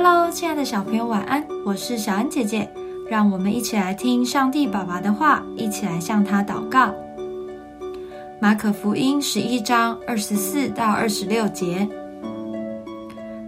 [0.00, 1.44] Hello，亲爱的小朋友，晚安！
[1.64, 2.70] 我是小恩姐姐，
[3.10, 6.94] 让我们一起来听上帝爸爸的话，一起来向他祷告。
[8.38, 11.88] 马可福音十一章二十四到二十六节。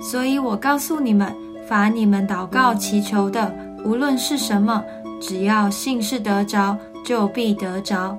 [0.00, 1.30] 所以我告诉你们，
[1.66, 4.82] 凡你们祷告祈求的，无论是什么，
[5.20, 6.74] 只要信是得着，
[7.04, 8.16] 就必得着。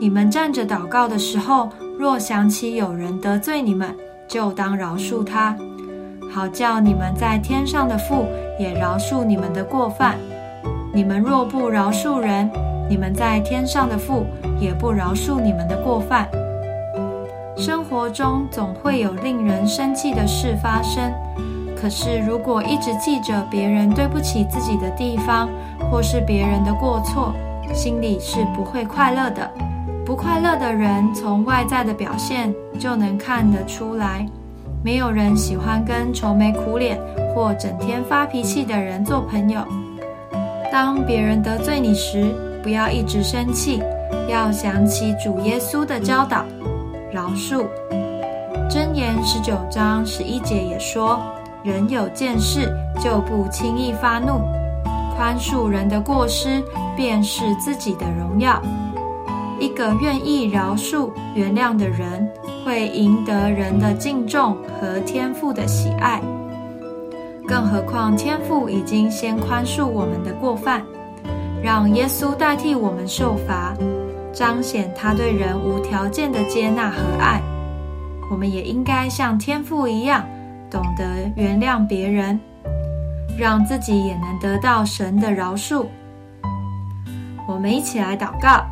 [0.00, 5.56] 你们站着祷告的时候，若想起有人得罪你们，就当饶恕他，
[6.34, 8.26] 好叫你们在天上的父
[8.58, 10.16] 也饶恕你们的过犯。
[10.92, 12.50] 你们若不饶恕人，
[12.90, 14.26] 你们在天上的父
[14.58, 16.28] 也不饶恕你们的过犯。
[17.56, 21.12] 生活中总会有令人生气的事发生，
[21.80, 25.48] 可是如果一直记着别人对不起自己的地方，
[25.88, 27.32] 或是别人的过错，
[27.72, 29.48] 心里是不会快乐的。
[30.04, 34.26] 不快乐的人，从外在的表现就能看得出来。
[34.84, 37.00] 没有人喜欢跟愁眉苦脸
[37.34, 39.64] 或整天发脾气的人做朋友。
[40.70, 43.82] 当别人得罪你时，不要一直生气，
[44.28, 46.44] 要想起主耶稣的教导，
[47.10, 47.64] 饶恕。
[48.68, 51.18] 箴言十九章十一节也说
[51.64, 52.70] ：“人有见识，
[53.02, 54.42] 就不轻易发怒，
[55.16, 56.62] 宽恕人的过失，
[56.94, 58.60] 便是自己的荣耀。”
[59.60, 62.28] 一个愿意饶恕、原谅的人，
[62.64, 66.20] 会赢得人的敬重和天父的喜爱。
[67.46, 70.82] 更何况天父已经先宽恕我们的过犯，
[71.62, 73.74] 让耶稣代替我们受罚，
[74.32, 77.40] 彰显他对人无条件的接纳和爱。
[78.30, 80.24] 我们也应该像天父一样，
[80.70, 81.04] 懂得
[81.36, 82.40] 原谅别人，
[83.38, 85.84] 让自己也能得到神的饶恕。
[87.46, 88.64] 我们一起来祷告。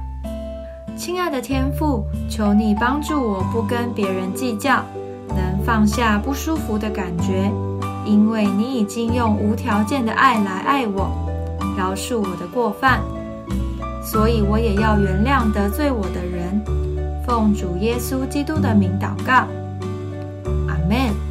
[0.97, 4.83] 亲爱的天父，求你帮助我不跟别人计较，
[5.29, 7.51] 能放下不舒服的感觉，
[8.05, 11.11] 因为你已经用无条件的爱来爱我，
[11.77, 13.01] 饶恕我的过犯，
[14.03, 16.63] 所以我也要原谅得罪我的人。
[17.27, 19.47] 奉主耶稣基督的名祷告，
[20.69, 21.22] 阿门。